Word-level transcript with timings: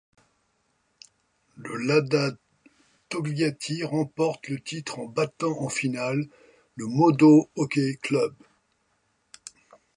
Le 1.57 1.77
Lada 1.77 2.31
Togliatti 3.09 3.83
remporte 3.83 4.47
le 4.47 4.59
titre 4.59 4.97
en 4.97 5.05
battant 5.05 5.55
en 5.61 5.69
finale 5.69 6.27
le 6.75 6.87
MoDo 6.87 7.51
Hockeyklubb. 7.55 8.33